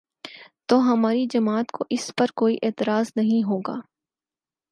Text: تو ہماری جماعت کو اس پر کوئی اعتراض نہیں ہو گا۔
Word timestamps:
تو 0.67 0.79
ہماری 0.83 1.25
جماعت 1.25 1.71
کو 1.71 1.85
اس 1.89 2.11
پر 2.17 2.25
کوئی 2.35 2.57
اعتراض 2.63 3.11
نہیں 3.15 3.43
ہو 3.43 3.59
گا۔ 3.59 3.79